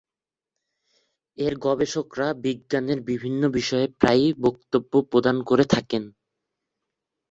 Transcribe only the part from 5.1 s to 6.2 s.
প্রদান করে থাকেন।